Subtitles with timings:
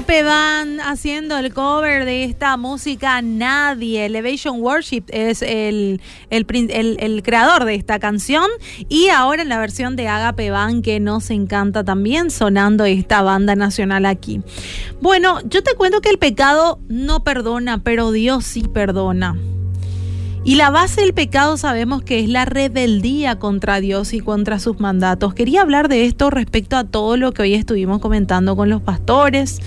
[0.00, 4.06] Agape van haciendo el cover de esta música Nadie.
[4.06, 6.00] Elevation Worship es el,
[6.30, 8.46] el, creador de esta canción.
[8.88, 13.56] Y ahora en la versión de Agape Van que nos encanta también sonando esta banda
[13.56, 14.40] nacional aquí.
[15.02, 19.36] Bueno, yo te cuento que el pecado no perdona, pero Dios sí perdona.
[20.42, 24.80] Y la base del pecado sabemos que es la rebeldía contra Dios y contra sus
[24.80, 25.34] mandatos.
[25.34, 29.60] Quería hablar de esto respecto a todo lo que hoy estuvimos comentando con los pastores,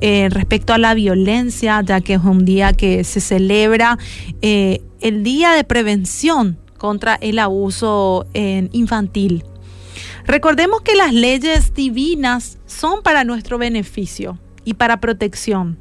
[0.00, 3.98] eh, respecto a la violencia, ya que es un día que se celebra
[4.42, 9.44] eh, el Día de Prevención contra el Abuso eh, Infantil.
[10.26, 15.78] Recordemos que las leyes divinas son para nuestro beneficio y para protección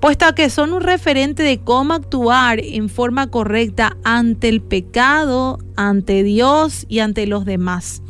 [0.00, 6.22] puesto que son un referente de cómo actuar en forma correcta ante el pecado, ante
[6.22, 8.02] Dios y ante los demás.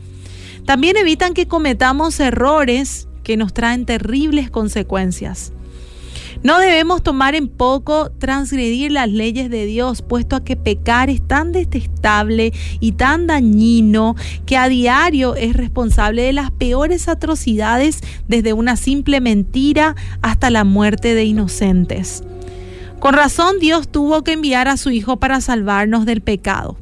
[0.64, 5.52] También evitan que cometamos errores que nos traen terribles consecuencias.
[6.46, 11.20] No debemos tomar en poco transgredir las leyes de Dios, puesto a que pecar es
[11.26, 14.14] tan detestable y tan dañino
[14.46, 20.62] que a diario es responsable de las peores atrocidades, desde una simple mentira hasta la
[20.62, 22.22] muerte de inocentes.
[23.00, 26.76] Con razón Dios tuvo que enviar a su Hijo para salvarnos del pecado.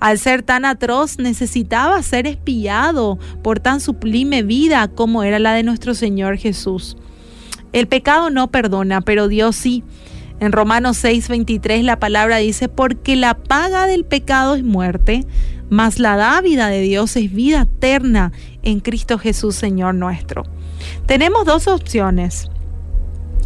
[0.00, 5.62] Al ser tan atroz necesitaba ser espiado por tan sublime vida como era la de
[5.62, 6.96] nuestro Señor Jesús.
[7.72, 9.84] El pecado no perdona, pero Dios sí.
[10.40, 15.26] En Romanos 6:23 la palabra dice, porque la paga del pecado es muerte,
[15.68, 18.32] mas la dávida de Dios es vida eterna
[18.62, 20.44] en Cristo Jesús, Señor nuestro.
[21.06, 22.48] Tenemos dos opciones,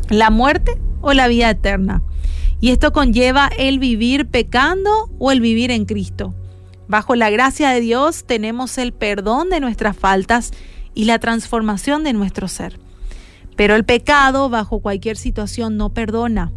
[0.09, 2.03] la muerte o la vida eterna.
[2.61, 6.35] Y esto conlleva el vivir pecando o el vivir en Cristo.
[6.89, 10.53] Bajo la gracia de Dios tenemos el perdón de nuestras faltas
[10.95, 12.79] y la transformación de nuestro ser.
[13.57, 16.53] Pero el pecado bajo cualquier situación no perdona.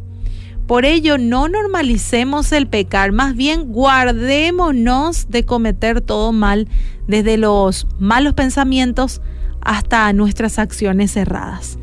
[0.67, 6.67] Por ello, no normalicemos el pecar, más bien guardémonos de cometer todo mal,
[7.07, 9.21] desde los malos pensamientos
[9.61, 11.77] hasta nuestras acciones erradas.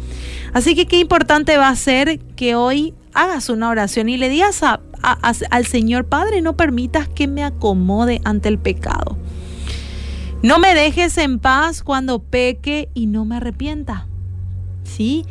[0.53, 4.61] Así que qué importante va a ser que hoy hagas una oración y le digas
[4.63, 9.17] al Señor, Padre, no permitas que me acomode ante el pecado.
[10.43, 14.07] No me dejes en paz cuando peque y no me arrepienta.
[14.95, 15.25] ¿Sí?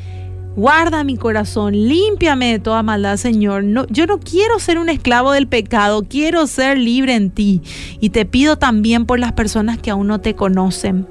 [0.56, 3.64] Guarda mi corazón, límpiame de toda maldad, Señor.
[3.64, 7.64] No, yo no quiero ser un esclavo del pecado, quiero ser libre en ti.
[8.00, 11.08] Y te pido también por las personas que aún no te conocen,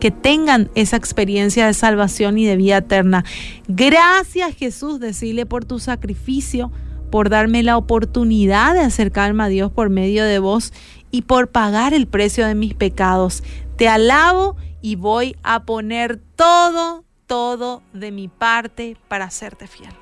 [0.00, 3.24] que tengan esa experiencia de salvación y de vida eterna.
[3.68, 6.72] Gracias Jesús, decirle por tu sacrificio,
[7.12, 10.72] por darme la oportunidad de acercarme a Dios por medio de vos
[11.12, 13.44] y por pagar el precio de mis pecados.
[13.76, 19.94] Te alabo y voy a poner todo todo de mi parte para serte fiel.